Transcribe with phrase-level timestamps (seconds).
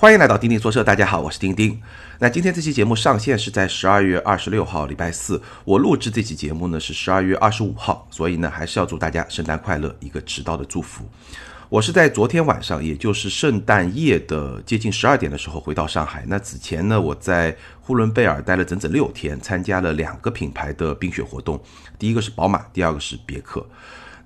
[0.00, 1.80] 欢迎来到钉钉说车，大家好，我是钉钉。
[2.18, 5.40] 那今天这期节目上线是在十二月二十六号，礼拜四。
[5.64, 11.08] 我录制这期节目呢是十二月二十五号，所以呢还是要祝大家圣诞快乐，一个迟到的祝福。
[11.68, 16.24] 我是在昨天晚上，也就是圣诞夜的接近十二点的时候回到上海。
[16.26, 21.62] 那此前呢，我在呼伦贝尔待了整整六天，参加了两个品牌的冰雪活动，
[22.00, 23.64] 第一个是宝马，第二个是别克。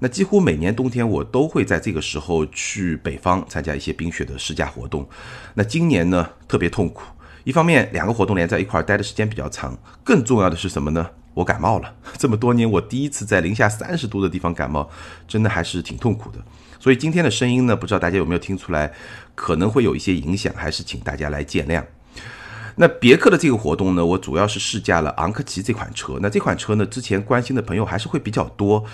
[0.01, 5.09] 那几乎每年冬天我都会在这个时候去北方参加一些冰雪的试驾活动。
[5.55, 7.03] 那今年呢特别痛苦，
[7.45, 11.11] 一方面两个活动连在一块儿待的时间比较长，更重要的是什么呢？
[11.35, 11.95] 我感冒了。
[12.17, 14.89] 这么多年我第一次在零下三十度的地方感冒，
[15.27, 16.39] 真的还是挺痛苦的。
[16.81, 18.93] 所以今天的声音呢，不知道大家有没有听出来，
[19.35, 21.85] 可能会有一些影响，还是请大家来见谅。
[22.77, 26.19] 那别克的这个活动呢，我主要是试驾了昂科旗这款车。
[26.23, 28.85] 那这款车呢，之前关心的朋友还是会比较多。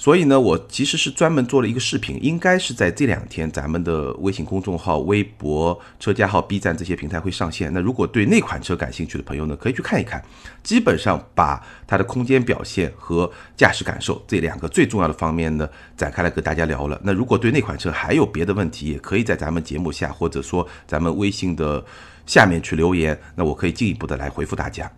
[0.00, 7.72] 所以呢，我其实是专门做了一个视频，应该是在这两天，咱们的微信公众号、微博、车架号、B 站这些平台会上线。
[7.72, 10.22] 那如果对那款车感兴趣的朋友呢，可以去看一看。
[10.62, 17.00] 基本上把它的空间表现和驾驶感受这两个最重要的方面呢，展开来跟大家聊了。
[17.02, 21.84] 那如果对那款车还有别的问题，也可以在咱们节目下或者说咱们微信的
[22.24, 24.88] 下面去留言，那我可以进一步的来回复大家。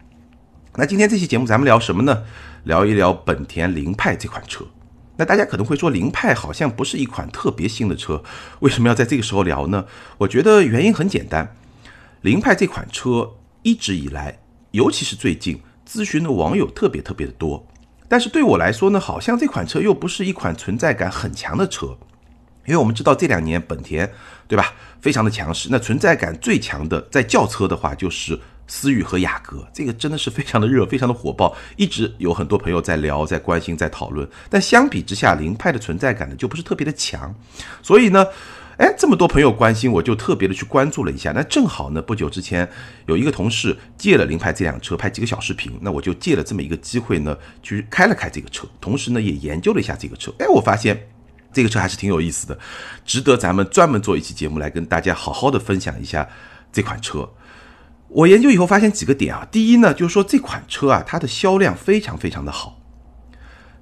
[0.77, 2.23] 那今天这期节目咱们聊什么呢？
[2.65, 4.67] 聊一聊本田凌派这款车。
[5.21, 8.23] 那大家可能会说，凌派好像不是一款特别新的车，
[8.61, 9.85] 为什么要在这个时候聊呢？
[10.17, 11.55] 我觉得原因很简单，
[12.23, 14.39] 凌派这款车一直以来，
[14.71, 17.67] 尤其是最近，咨询的网友特别特别的多。
[18.09, 21.99] 但是对我来说呢，好像这款车又不是一款存在感很强的车，
[22.65, 24.11] 因为我们知道这两年本田，
[24.49, 25.69] 对吧，非常的强势。
[25.71, 28.41] 那存在感最强的，在轿车的话就是。
[28.71, 34.27] 思域和雅阁，这个真的是非常的热，非常的火爆，一直有很多朋友在聊、在关心、在讨论。
[34.49, 37.35] 但相比之下，凌派的存在感呢就不是特别的强。
[37.83, 38.25] 所以呢，
[38.77, 41.33] 哎，这么多朋友关心，我就特别的去关注了一下。
[41.33, 42.67] 那正好呢，不久之前
[43.07, 50.33] 有一个同事借了凌派这辆车拍几个小视频，那我就借了这么一个机会呢，去开了开这个车，同时呢也研究了一下这个车。
[50.39, 51.11] 哎，我发现
[51.53, 52.57] 这个车还是挺有意思的，
[53.05, 56.29] 值得咱们专门做一期节目来跟大家好好的分享一下
[56.73, 57.29] 这款车。
[58.13, 62.77] 我研究以后发现几个点啊，第一呢，就是说这款车啊，它的销量非常非常的好。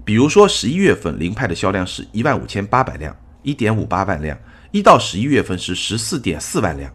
[0.04, 4.38] 比如说十一月份，凌派的销量是一万五千八百辆，一点五八万辆，
[4.70, 6.92] 一到十一月份是十四点四万辆。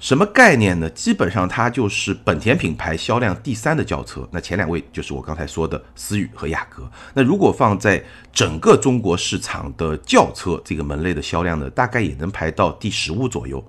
[0.00, 0.90] 什么概念呢？
[0.90, 4.28] 基本上它就是本田品牌销量第三的轿车。
[4.32, 6.90] 那前两位就是我刚才说的思域和雅阁。
[7.14, 8.02] 那如果放在
[8.32, 13.64] 整个中国市场的轿车这个门类的销量呢，大概也能排到第十五左右。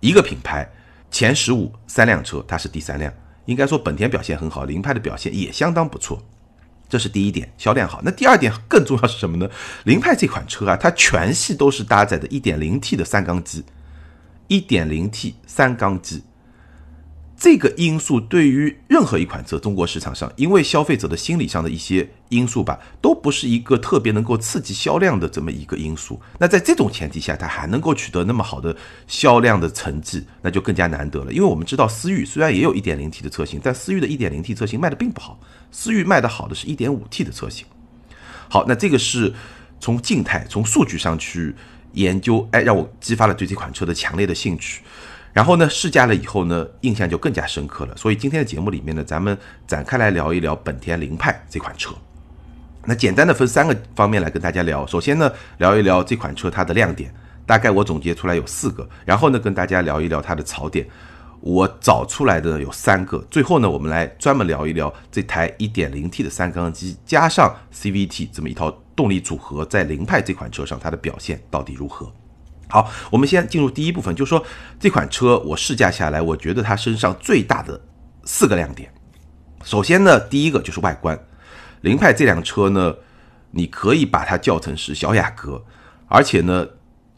[0.00, 0.70] 一个品牌。
[1.12, 3.12] 前十五三辆车，它是第三辆，
[3.44, 6.20] 应该说本田表现很好，凌派的表现也相当不错，
[6.88, 8.00] 这是第一点，销量好。
[8.02, 9.48] 那第二点更重要是什么呢？
[9.84, 13.62] 凌派这款车啊，它全系都是搭载的 1.0T 的三缸机
[14.48, 16.24] ，1.0T 三缸机。
[17.42, 26.20] 这个因素对于任何一款车，中国市场上，因为消费者的心理上的一些因素吧，都不是一个特别能够刺激销量的这么一个因素。
[26.38, 28.76] 那在这种前提下，它还能够取得那么好的
[29.08, 31.32] 销量的成绩，那就更加难得了。
[31.32, 35.36] 因为我们知道，思域虽然也有一点零 T 的车型，但思域的一点零 T 车型卖的并不好，
[35.72, 37.66] 思域卖的好的是一点五 T 的车型。
[38.48, 39.34] 好，那这个是
[39.80, 41.52] 从静态、从数据上去
[41.94, 44.82] 研究，哎，让我激发了对这款车的强烈的兴趣。
[45.32, 47.96] 然后呢，试驾了以后呢，印象就更加深刻了。
[47.96, 51.94] 所以今天的节目里面呢，咱们展开来聊一聊本田凌派这款车。
[52.84, 54.86] 那简单的分三个方面来跟大家聊。
[54.86, 57.14] 首先呢，聊一聊这款车它的亮点，
[57.46, 58.86] 大概我总结出来有四个。
[59.06, 60.86] 然后呢，跟大家聊一聊它的槽点，
[61.40, 63.24] 我找出来的有三个。
[63.30, 72.12] 最后呢，我们来专门聊一聊这台 1.0T 的三缸机加上 CVT 这么一套动力组合，在凌派这款车上它的表现到底如何。
[72.72, 74.42] 好，我们先进入第一部分，就说
[74.80, 77.78] 这款车我试驾下来，我觉得它身上最大的
[78.24, 78.90] 四个亮点。
[79.62, 81.22] 首先呢，第一个就是外观，
[81.82, 82.94] 凌派这辆车呢，
[83.50, 85.62] 你可以把它叫成是小雅阁，
[86.08, 86.66] 而且呢，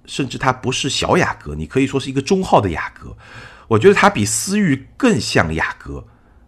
[0.07, 3.17] 甚至它不是小雅阁，你可以说是一个中号的雅阁。
[3.69, 6.05] 我觉得它比思域更像雅阁，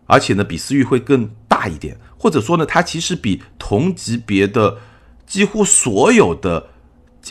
[0.06, 4.78] 而且呢，比思域会更大一点，或者说呢，它其实比同级别的
[5.24, 6.70] 几乎所有的。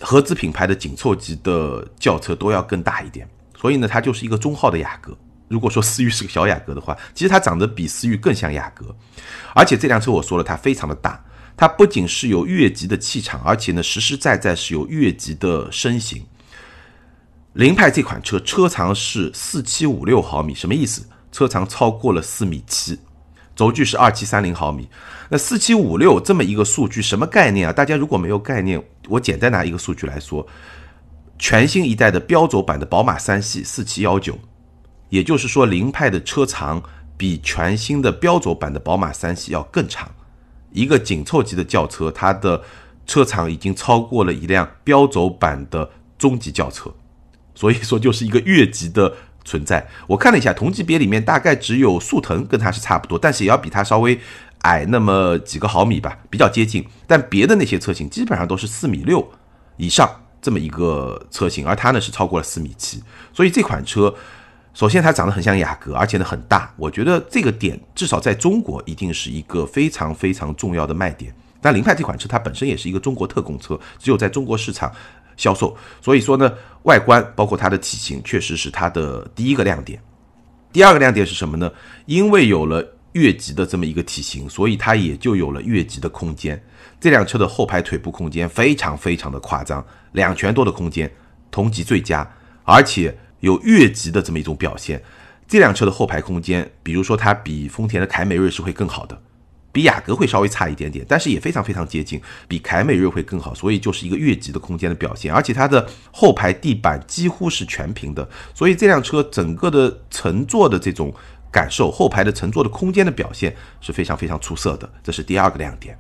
[0.02, 3.28] 合资品牌的紧凑级的轿车都要更大一点，
[3.58, 5.18] 所以呢，它就是一个中号的雅阁。
[5.48, 8.94] 如果说思域是个小雅阁的话，其实它长得比思域更像雅阁。
[9.54, 11.24] 而且这辆车我说了，它非常的大，
[11.56, 16.26] 它不仅是有越级的气场，而且呢，实实在在是有越级的身形。
[17.54, 21.08] 凌派这款车车长是四七五六毫米，什么意思？
[21.32, 23.00] 车长超过了四米七。
[23.56, 24.90] 轴距是二七三零毫米，
[25.30, 27.72] 那四七五六这么一个数据什么概念啊？
[27.72, 30.46] 大家如果没有概念，我简单拿一个数据来说，
[31.40, 34.38] 全新一代的标轴版的宝马三系四七幺九，
[35.10, 36.84] 也就是说，凌派的车长
[37.16, 40.12] 比全新的标轴版的宝马三系要更长。
[40.72, 42.62] 一个紧凑级的轿车，它的
[43.06, 46.94] 车长已经超过了一辆标轴版的中级轿车，
[47.54, 49.16] 所以说就是一个越级的
[49.46, 49.88] 存在。
[50.08, 54.20] 我看了一下，同级别里面大概只有速腾跟它是差不多，但是也要比它稍微
[54.64, 56.86] 矮那么几个毫米吧，比较接近。
[57.08, 59.26] 但别的那些车型基本上都是四米六
[59.78, 60.10] 以上
[60.42, 63.02] 这么一个车型，而它呢是超过了四米七，
[63.32, 64.14] 所以这款车。
[64.74, 66.70] 首先，它长得很像雅阁，而且呢很大。
[66.76, 71.34] 我觉得这个点至少在中国一定是一个非常非常重要的卖点。
[71.62, 74.92] 但凌派这款车它本身也是一个中国特供车，只有在中国市场
[75.38, 75.76] 销售。
[76.02, 76.52] 所以说呢，
[76.84, 80.02] 外观包括它的体型，确实是它的第一个亮点。
[80.72, 81.72] 第二个亮点是什么呢？
[82.06, 86.62] 因为有了越级的这么一个体型，所以它也就有了越级的空间。
[87.00, 91.12] 这辆车的后排腿部空间非常非常的夸张，两拳多的空间，
[91.50, 92.30] 同级最佳，
[92.64, 93.18] 而且。
[93.42, 95.00] 有越级的这么一种表现，
[95.48, 99.22] 这辆车的后排空间，比如说它比丰田的凯美瑞是会更好的，
[99.76, 105.34] 比雅阁会稍微差一点点，但是也非常非常接近，比凯美瑞会更好，所以就是一个越级的空间的表现。
[105.34, 111.14] 而且它的后排地板几乎是全平的，所以这辆车整个的乘坐的这种
[111.52, 116.00] 感受，后排的乘坐的空间的表现是非常非常出色的，这是第二个亮点。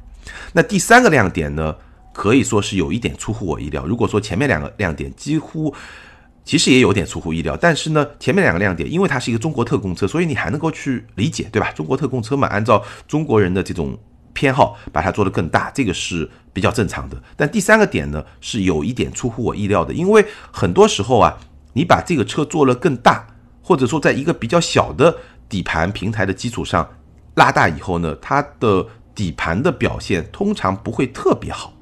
[0.54, 1.76] 那第三个亮点呢，
[2.14, 3.86] 可以说是有一点出乎我意料。
[3.86, 5.76] 如果说前面两个亮点几乎。
[6.46, 11.72] 其实也有点出乎意料，但是呢，前面两个亮点，因为它是一个中国特供车，所以你还能够去理解，对吧？
[11.72, 13.98] 中国特供车嘛，按照中国人的这种
[14.32, 17.20] 偏好，把它做得更大，这个是比较正常的。
[17.36, 21.36] 但第三个点呢，是有一点出乎我意料的，因为很多时候啊，
[21.74, 23.26] 你把这个车做了更大，
[23.64, 25.18] 或者说在一个比较小的
[25.50, 26.88] 底盘平台的基础上
[27.34, 31.74] 拉大以后呢，它的底盘的表现通常不会特别好。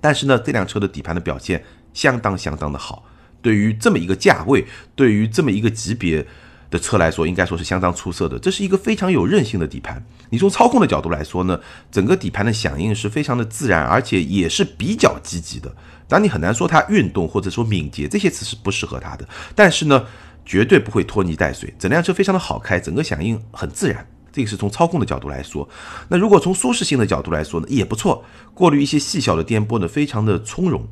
[0.00, 3.04] 但是呢，这辆车的底盘的表现相当相当的好。
[3.42, 6.26] 对于这么一个价位，对于这么一个级别
[6.70, 8.38] 的车来说，应该说是相当出色的。
[8.38, 10.04] 这是一个非常有韧性的底盘。
[10.30, 11.60] 你从操控的角度来说呢，
[11.92, 15.72] 整个底盘的响应是非常的自然，而且也是比较积极的。
[16.08, 20.04] 当你很难说它运动或者说敏捷这些词是不适合它的，但是呢，
[20.44, 21.72] 绝对不会拖泥带水。
[21.78, 24.04] 整辆车非常的好开，整个响应很自然。
[24.32, 25.68] 这个是从操控的角度来说。
[26.08, 28.24] 那如果从舒适性的角度来说呢，也不错。
[28.52, 30.86] 过滤一些细小的颠簸呢，非常的从容。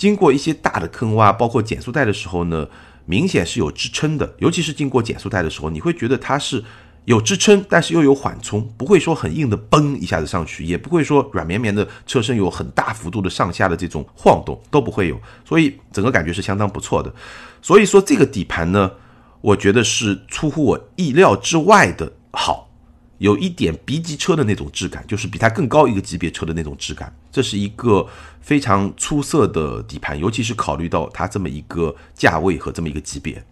[0.00, 2.66] 经过一些大的坑洼，包括减速带的时候呢，
[3.04, 4.34] 明显是有支撑的。
[4.38, 6.64] 尤其是经过减速带的时候，你会觉得它是
[7.04, 15.20] 有支撑，但是又有缓冲，不会说很硬的崩一下子上去，也不会说软绵绵的车身有很大幅度的上下的这种晃动都不会有。
[15.44, 17.14] 所以整个感觉是相当不错的。
[17.60, 18.90] 所以说这个底盘呢，
[19.42, 22.69] 我觉得是出乎我意料之外的好。
[23.20, 27.14] 有一点 B 级车的那种质感，就是比它更高一个级别车的那种质感。
[27.30, 28.08] 这是一个
[28.40, 33.44] 非常出色的底盘，尤其是考虑到它这么一个价位和这么一个级别。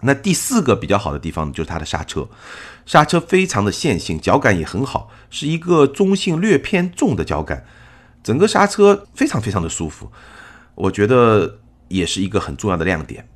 [0.00, 2.28] 那第四个比较好的地方就是它的刹车，
[2.84, 7.64] 刹车非常的线性，脚感也很好，是一个中性略偏重的脚感，
[8.24, 10.10] 整个刹车非常非常的舒服，
[10.74, 13.28] 我觉得也是一个很重要的亮点。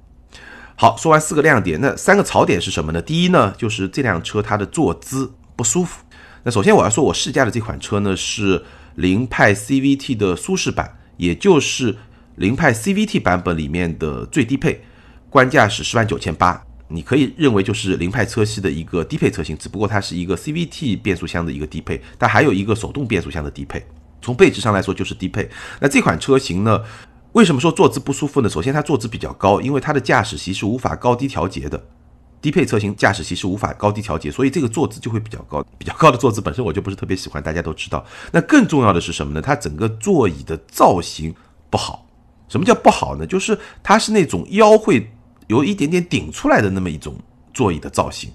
[0.74, 3.00] 好，说完四个亮点，那三个槽点是什么呢？
[3.00, 5.32] 第一呢，就是这辆车它的坐姿。
[5.56, 6.04] 不舒服。
[6.44, 8.62] 那首先我要说，我试驾的这款车呢是
[8.94, 11.96] 凌派 CVT 的舒适版，也就是
[12.36, 14.84] 凌派 CVT 版本里面的最低配，
[15.28, 16.62] 官价是十万九千八。
[16.88, 23.84] 你可以认为就是凌派车系的一个低配车型，只不过它是一个 CVT 变速箱的一个低配，它还有一个手动变速箱的低配。
[24.22, 25.50] 从配置上来说就是低配。
[25.80, 26.80] 那这款车型呢，
[27.32, 28.48] 为什么说坐姿不舒服呢？
[28.48, 31.84] 首先它坐姿比较高，因为它的驾驶席是无法高低调节的。
[32.46, 35.66] 低配车型驾驶席是无法高低调节，所以这个坐姿就会比较高。
[35.76, 38.06] 比较高的坐姿本身我就不是特别喜欢，大家都知道。
[38.30, 39.42] 那更重要的是什么呢？
[39.42, 41.34] 它整个座椅的造型
[41.68, 42.06] 不好。
[42.48, 43.26] 什么叫不好呢？
[43.26, 45.10] 就是它是那种腰会
[45.48, 47.16] 有一点点顶出来的那么一种
[47.52, 48.30] 座椅的造型。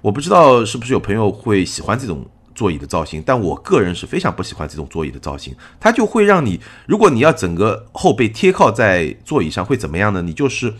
[0.00, 5.54] 我不知道是不是有朋友会喜欢这种座椅的造型，但我个人是非常不喜欢这种座椅的造型。
[5.78, 10.22] 它就会让你，如果你要整个后背贴靠在座椅上，会怎么样呢？
[10.22, 10.72] 你就是。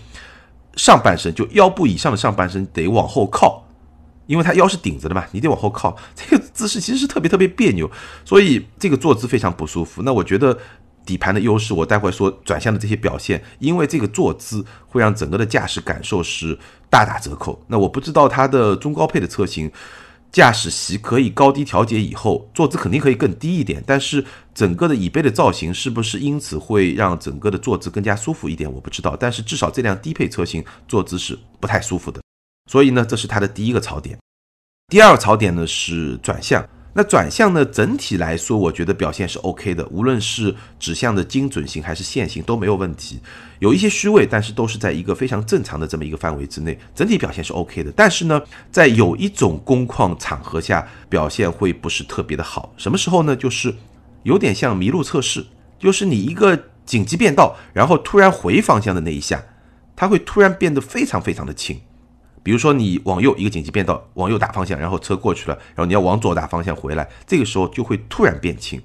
[0.77, 3.65] 上半身就腰部以上的上半身得往后靠，
[4.27, 7.91] 因为它腰是顶着的嘛，你得往后靠，这个姿势其实是特别特别别扭，
[8.25, 10.03] 所以这个坐姿非常不舒服。
[10.03, 10.57] 那我觉得
[11.05, 17.63] 底盘的优势，我待会说转向的这些表现，因为这个坐姿会让整个的驾驶感受是大打折扣。
[17.67, 19.71] 那我不知道它的中高配的车型。
[20.33, 24.25] 驾驶席可以高低调节以后，坐姿肯定可以更低一点，但是
[24.55, 28.73] 整个的椅背的造型是不是因此会让整个的坐姿更加舒服一点？
[28.73, 32.23] 我不知道，但是至少这辆低配车型坐姿是不太舒服的，
[32.71, 34.19] 所以呢，这是它的第一个槽点。
[34.89, 43.19] 第二个槽点呢是转向，那转向呢，整体来说我觉得表现是 OK 的，无论是指向的精准性还是线性都没有问题，
[43.61, 47.91] 有一些虚位，但是都是在一个非常正常的这么一个范围之内，整体表现是 OK 的。
[47.97, 53.35] 但是呢，在有一种工况场合下表现会不是特别的好，什么时候呢？
[53.35, 53.75] 就是
[54.25, 55.47] 有点像迷路测试，
[55.79, 59.43] 就是你一个紧急变道，然后突然回方向的那一下，
[59.97, 61.81] 它会突然变得非常非常的轻。
[62.43, 68.81] 比如说你往右一个紧急变道，往右打方向，然后车过去了，然后你要往左打方向回来，这个时候就会突然变轻。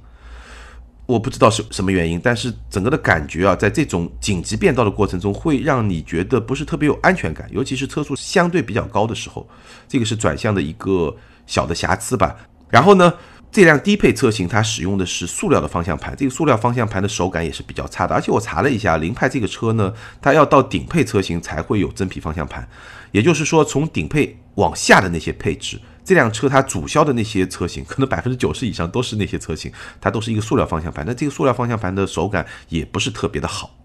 [1.06, 9.48] 我不知道是什么原因，但是整个的感觉啊，在这种紧急变道的过程中，会让你觉得不是特别有安全感，尤其是车速相对比较高的时候，
[9.88, 12.36] 这个是转向的一个小的瑕疵吧。
[12.70, 13.14] 然后呢？
[13.50, 18.14] 这辆低配车型它使用的是塑料的方向盘，这个塑料方向盘的手感也是比较差的。
[18.14, 22.68] 而且我查了一下，凌派这个车呢，它要到顶配车型才会有真皮方向盘，
[23.12, 29.72] 也就是说，从顶配往下的那些配置，这辆车它主销的那些车型， 可能百分之九十以上都是那些车型，
[30.02, 31.06] 它都是一个塑料方向盘。
[31.06, 33.76] 那这个塑料方向盘的手感也不是特别的好。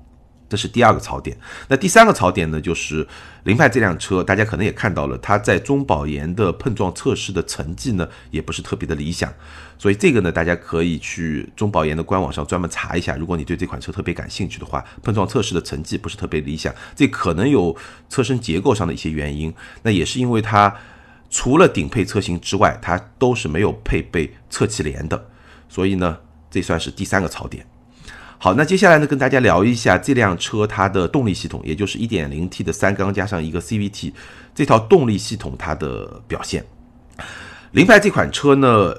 [0.52, 1.34] 这是第二个槽点，
[1.66, 2.60] 那第三个槽点呢？
[2.60, 3.08] 就是
[3.44, 9.32] 凌派这辆车，大家可能也看到了，它在中保研的碰撞测试的成绩呢，也不是特别的理想。
[9.78, 13.16] 所以这个呢，大家可以去中保研的官网上专门查一下。
[13.16, 17.74] 如果你对这款车特别感兴趣的话，碰撞测试的成绩不是特别理想，这可能有
[18.10, 19.54] 车身结构上的一些原因。
[19.80, 20.76] 那也是因为它
[21.30, 25.30] 除了顶配车型之外，它都是没有配备侧气帘的。
[25.70, 26.18] 所以呢，
[26.50, 27.66] 这算是第三个槽点。
[28.42, 34.12] 好，那接下来呢，跟大家聊一下这辆车它的动力系统，也就是 1.0T 的三缸加上一个 CVT
[34.52, 36.64] 这套动力系统它的表现。
[37.70, 38.92] 凌派这款车呢，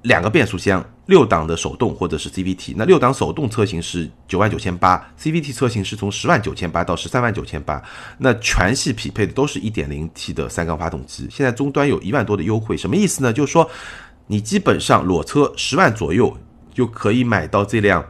[0.00, 2.72] 两个变速箱，六档的手动或者是 CVT。
[2.74, 7.82] 那六档手动车型是九万九千八，CVT 车型是从十万九千八到十三万九千八。
[8.16, 11.28] 那全系匹配的都是一点零 T 的三缸发动机。
[11.30, 13.30] 现在终端有一万多的优惠，什么意思呢？
[13.30, 13.70] 就是说
[14.26, 16.34] 你基本上裸车十万左右
[16.72, 18.02] 就可以买到这辆。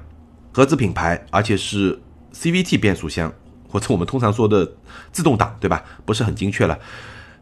[0.52, 2.00] 合资品牌，而且是
[2.34, 3.32] CVT 变速箱，
[3.68, 4.70] 或者我们通常说的
[5.12, 5.82] 自动挡，对吧？
[6.04, 6.78] 不是很精确了。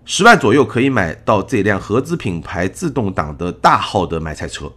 [0.04, 4.72] 十万左右可以买到这辆合资品牌自动挡的大号的买菜车。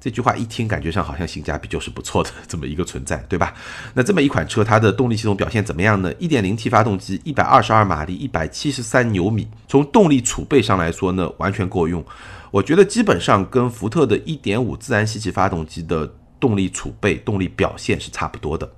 [0.00, 3.52] 这句话一听，感觉上好像性价比就是不错的 这么一个存在，对吧？
[3.94, 9.48] 那这么一款车，它的动力系统表现怎么样呢？1.0T 发动机，一百二十二马力，一百七十三牛米。
[9.66, 12.04] 从动力储备上来说呢，完全够用。
[12.52, 16.14] 我觉得基本上跟福特的1.5自然吸气发动机的。
[16.40, 18.70] 动力储备、动力表现是差不多的。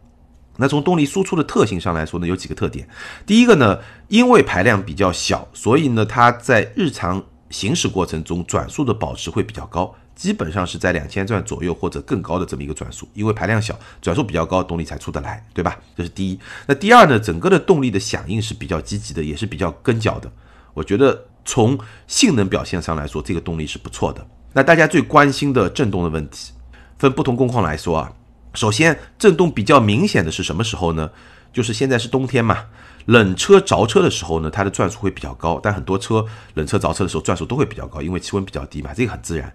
[0.56, 2.86] 那从动力输出的特性上来说呢，有几个特点。
[3.24, 13.08] 第一个呢，因为排量比较小，所以呢，它在日常行驶过程中转速的保持会比较高，基本上是在两千转左右或者更高的这么一个转速。
[13.14, 15.78] 因为排量小，转速比较高，动力才出得来，对吧？
[15.96, 16.38] 这是第一。
[16.66, 20.30] 那第二呢，整个的动力的响应是比较积极的，也是比较跟脚的。
[20.74, 24.26] 我觉得从性能表现上来说，这个动力是不错的。
[24.52, 26.52] 那大家最关心的震动的问题。
[27.00, 28.12] 分不同工况来说啊，
[28.52, 31.10] 首先震动比较明显的是什么时候呢？
[31.50, 32.58] 就是现在是冬天嘛，
[33.06, 35.58] 冷车着车的时候呢，它的转速会比较高。
[35.62, 39.50] 但很多车冷车着车的时候转速都会比较高，因为气温比较低嘛，这个很自然。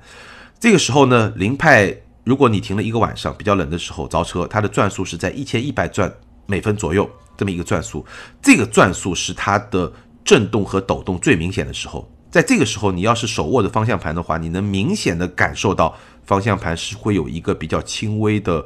[0.59, 6.11] 这个时候呢，凌派如果你停了一个晚上，比较冷的时候着车，它的转速是在一千一百转
[6.47, 8.03] 每分左右这么一个转速，
[8.41, 12.09] 这个转速是它的震动和抖动最明显的时候。
[12.35, 15.95] 在这个时候，你要是手握着方向盘的话，你能明显的感受到。
[16.25, 18.65] 方向盘是会有一个比较轻微的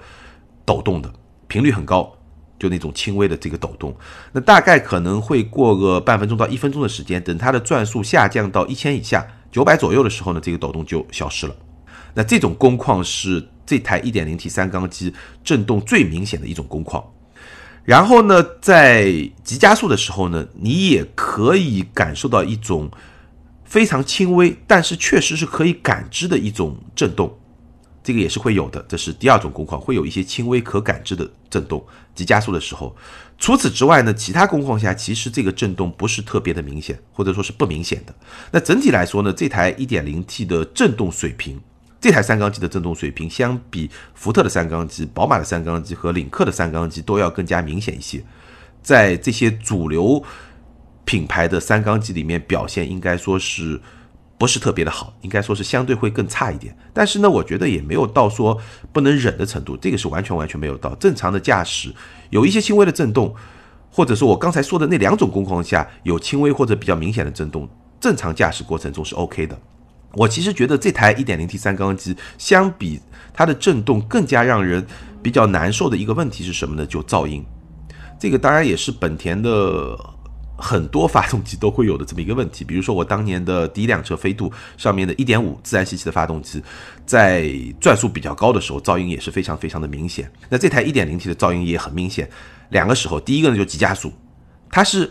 [0.66, 1.14] 抖动的，
[1.48, 2.12] 频率很高，
[2.58, 3.96] 就那种轻微的这个抖动。
[4.32, 11.56] 那大概可能会过个半分钟到一分钟的时间，等它的转速下降到一千以下，九百左右的时候呢，这个抖动就消失了。
[12.16, 17.04] 那这种工况是这台 1.0T 三缸机震动最明显的一种工况。
[17.84, 19.12] 然后呢，在
[19.44, 22.90] 急加速的时候呢，你也可以感受到一种
[23.70, 27.38] 非常轻微，但是确实是可以感知的一种震动。
[28.02, 31.86] 这个也是会有的，这是第二种工况，会有一些轻微可感知的震动，
[32.16, 32.96] 急加速的时候。
[33.38, 38.16] 除此之外呢，其他工况下其实这个震动不是特别的明显，或者说是不明显的。
[38.52, 41.62] 那整体来说呢，这台 1.0T 的震动水平，
[42.02, 48.24] 这台三缸机的震动水平，相比福特的三缸机、宝马的三缸机和领克的三缸机都要更加明显一些。
[48.82, 50.24] 在这些主流
[51.10, 53.82] 品牌的三缸机里面，表现应该说是。
[54.38, 56.74] 不是特别的好，应该说是相对会更差一点。
[56.94, 58.58] 但是呢，我觉得也没有到说
[58.94, 60.96] 不能忍的程度，这个是完全完全没有到。
[60.96, 61.94] 正常的驾驶
[62.30, 63.36] 有一些轻微的震动，
[63.92, 67.68] 或者说我刚才说的那两种工况下有轻微或者比较明显的震动，
[68.00, 69.60] 正常驾驶过程中是 OK 的。
[70.14, 73.02] 我其实觉得这台 1.0T 三缸机相比
[73.34, 74.88] 它的震动更加让人
[75.22, 76.86] 比较难受的一个问题是什么呢？
[76.86, 77.44] 就噪音。
[78.18, 80.00] 这个当然也是本田的。
[80.60, 82.64] 很多发动机都会有的这么一个问题。
[82.64, 86.62] 比如说我当年的第一辆车飞度上面的一点五自然吸气的发动机，
[87.06, 90.32] 在转速比较高的时候，噪音也是非常非常的明显。
[90.50, 92.30] 那这台一点零 T 的噪音也很明显，
[92.70, 94.12] 两个时候，第一个呢就急加速，
[94.70, 95.10] 它是。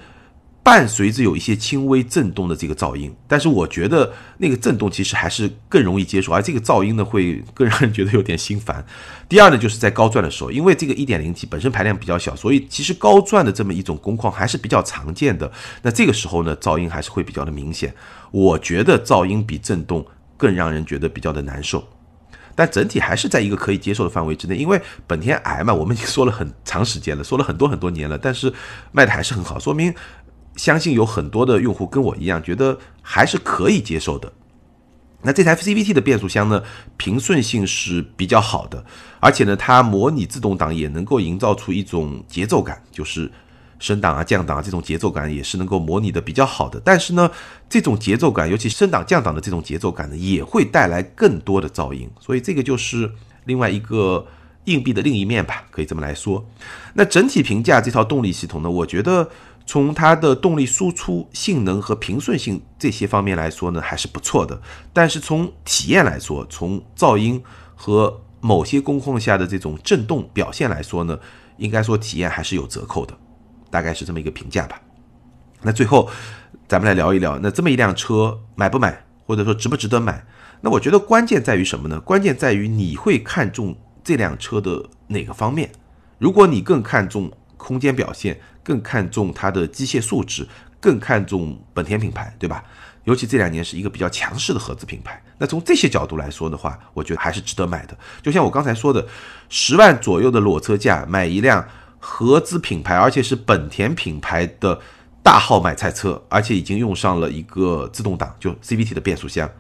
[0.68, 8.84] 伴随着有一些轻微震动的这个噪音，但是我觉得那个震动其实还是更容易接受，而这个噪音呢会更让人觉得有点心烦。
[9.30, 15.50] 第二呢，就是在高转的时候，因为这个 1.0T 本身排量比较小，所以其实高转的这么一种工况还是比较常见的。
[15.80, 17.94] 那这个时候呢，噪音还是会比较的明显。
[18.30, 20.04] 我觉得噪音比震动
[20.36, 21.82] 更让人觉得比较的难受，
[22.54, 24.54] 但整体还是在一个可以接受的范围之内。
[24.54, 28.52] 因为本田 i 嘛，我们已经说了很长时间了，说了很多很多年了，但是
[28.92, 29.94] 卖的还是很好，说明。
[30.58, 34.30] 相信有很多的用户跟我一样，觉得还是可以接受的。
[35.22, 36.62] 那这台 CVT 的变速箱呢，
[36.96, 38.84] 平顺性是比较好的，
[39.18, 43.28] 而且呢，它模拟自动挡也能够营造出一种节奏感，就是
[43.80, 46.80] 升档啊、降档啊这种节奏感也是能够模拟的比较好的。
[46.84, 47.28] 但是呢，
[47.68, 53.10] 这种节奏感，尤其升档降档的这种节奏感呢，也会带来更多的噪音，所以这个就是
[53.44, 54.24] 另外一个
[54.66, 56.48] 硬币的另一面吧，可以这么来说。
[56.94, 59.28] 那整体评价这套动力系统呢，我觉得。
[59.68, 64.58] 从它的动力输出性能和平顺性这些方面来说呢，还是不错的。
[64.94, 67.44] 但是从体验来说，从噪音
[67.76, 71.20] 和某些工况下的这种震动表现来说呢，
[71.58, 73.14] 应该说体验还是有折扣的，
[73.70, 74.80] 大概是这么一个评价吧。
[75.60, 76.08] 那最后，
[76.66, 80.24] 咱们来聊一聊，那这么一辆车买不买，或者说值不值得买？
[80.62, 82.00] 那我觉得关键在于什么呢？
[82.00, 85.70] 关键在于你会看重这辆车的哪个方面。
[86.16, 90.46] 如果你更看重空间表现，更看重它的机械素质，
[90.78, 92.62] 更看重本田品牌，对吧？
[93.04, 95.18] 尤其这两年是一个比较强势的合资品牌。
[95.38, 97.96] 那从这些角度来说的话，我觉得还是值得买的。
[98.20, 99.06] 就像我刚才说的，
[99.48, 101.66] 十万左右的裸车价买一辆
[101.98, 104.78] 合资品牌，而且是本田品牌的
[105.22, 109.50] 大号买菜车，而且已经用上了一个自动挡，就 CVT 的变速箱，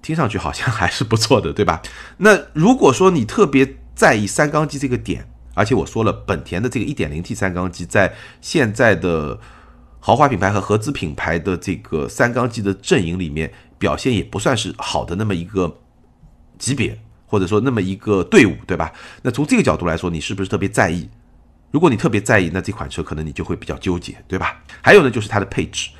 [0.00, 1.82] 听上去好像还是不错的，对吧？
[2.18, 9.38] 那如果说你特别在意三缸机这个点，而且我说了，本田的这个 1.0T 三缸机在现在的
[10.00, 15.80] 豪华品牌和合资品牌的这个三缸机的阵营里面，表现也不算是好的那么一个
[16.58, 18.92] 级别，或者说那么一个队伍，对吧？
[19.22, 21.08] 那从这个角度来说，你是不是特别在意？
[21.70, 24.62] 如果你特别在意，那这款车可能你就会比较纠结，对吧？
[24.82, 25.90] 还有呢，就是它的配置，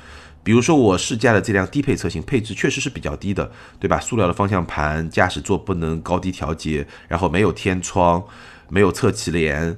[0.43, 3.99] 比如说我试驾的这辆低配车型，配置确实是比较低的，对吧？
[3.99, 8.23] 塑料的方向盘，驾驶座不能高低调节，然后没有天窗。
[8.69, 9.77] 没有侧气帘，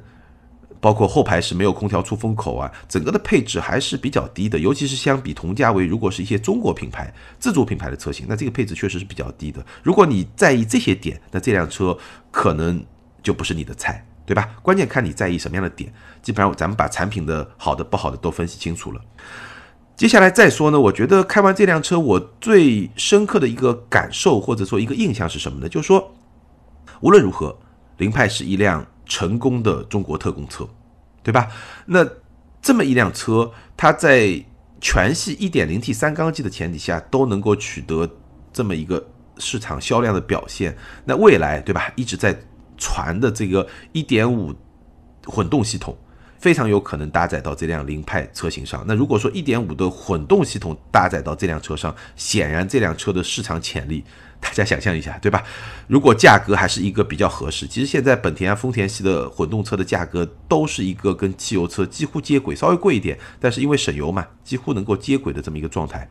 [0.80, 9.66] 包括后排是没有空调出风口啊，整个的配置还是比较低的，尤其是相比同价位，如果是一些中国品牌、自主品牌的车型，那这个配置确实是比较低的。
[9.82, 11.98] 如果你在意这些点，那这辆车
[12.30, 12.86] 可能
[13.24, 14.50] 就不是你的菜，对吧？
[14.62, 15.92] 关键看你在意什么样的点。
[16.22, 19.02] 基本上咱们把产品的好的、不好的都分析清楚了。
[19.96, 25.68] 接下来再说呢，我觉得开完这辆车，我最深刻的一个感受或者说一个印象是什么呢？
[25.68, 26.14] 就是说，
[27.02, 27.58] 无论如何。
[27.98, 30.68] 凌派是一辆成功的中国特供车，
[31.24, 31.48] 对吧？
[31.86, 32.08] 那
[32.62, 34.44] 这么一辆车，它在
[34.80, 38.10] 全系 1.0T 三缸机的前提下，都能够取得
[38.54, 39.08] 这么一个
[39.38, 40.78] 市场销量的表现。
[41.06, 41.92] 那未来，对吧？
[41.96, 42.38] 一直在
[42.78, 44.56] 传的这个1.5
[45.26, 45.98] 混动系统，
[46.38, 48.84] 非常有可能搭载到这辆凌派车型上。
[48.88, 54.04] 那如果说1.5的混动系统搭载到这辆车上，显然这辆车的市场潜力。
[54.40, 55.44] 大家想象一下，对吧？
[55.88, 66.10] 如果价格还是一个比较合适，其实现在本田啊、丰田系的混动车的价格都是一个跟汽油车几乎接轨，稍微贵一点，但是因为省油嘛，几乎能够接轨的这么一个状态。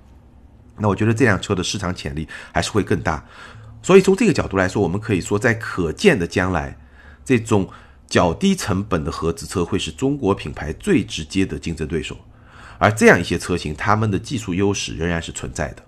[0.79, 3.25] 那我觉得这辆车的市场潜力还是会更大。
[3.83, 6.77] 所以从这个角度来说，我们可以说，在可见的将来，
[7.25, 7.69] 这种
[8.09, 12.17] 较低成本的合资车会是中国品牌最直接的竞争对手。
[12.79, 15.86] 而这样一些车型，他们的技术优势仍然是存在的。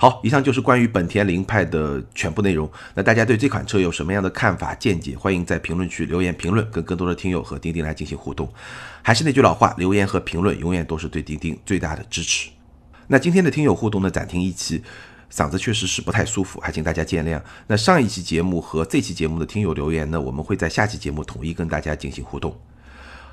[0.00, 2.70] 好，以上就是关于本田凌派的全部内容。
[2.94, 5.16] 那大家对这款车有什么样的看法、见解？
[5.16, 8.48] 欢迎在评论区留言评论，跟更多的听友和钉钉来进行互动。
[9.02, 12.48] 还是那句老话，留言和评论永远都是对钉钉最大的支持。
[13.08, 14.84] 那今天的听友互动呢，暂停一期，
[15.32, 17.42] 嗓子确实是不太舒服，还请大家见谅。
[17.66, 22.56] 那上一期节目和这期节目的听友留言呢，我们会在下期节目统一跟大家进行互动。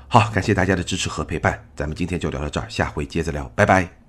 [0.08, 4.05] 好，感谢大家的支持和陪伴，咱们今天就聊到这儿，下回接着聊，拜拜。